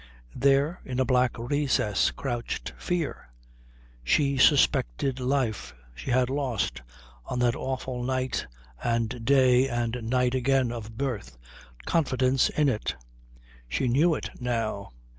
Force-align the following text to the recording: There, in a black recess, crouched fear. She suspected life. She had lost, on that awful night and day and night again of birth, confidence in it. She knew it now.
There, 0.35 0.81
in 0.83 0.99
a 0.99 1.05
black 1.05 1.37
recess, 1.37 2.09
crouched 2.09 2.73
fear. 2.75 3.29
She 4.03 4.35
suspected 4.35 5.19
life. 5.19 5.75
She 5.93 6.09
had 6.09 6.27
lost, 6.27 6.81
on 7.27 7.37
that 7.37 7.55
awful 7.55 8.01
night 8.01 8.47
and 8.83 9.23
day 9.23 9.69
and 9.69 10.01
night 10.09 10.33
again 10.33 10.71
of 10.71 10.97
birth, 10.97 11.37
confidence 11.85 12.49
in 12.49 12.67
it. 12.67 12.95
She 13.69 13.87
knew 13.87 14.15
it 14.15 14.31
now. 14.39 14.89